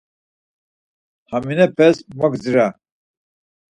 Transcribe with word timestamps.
Haminepes 1.31 1.95
mo 2.17 2.27
gdzira. 2.33 2.67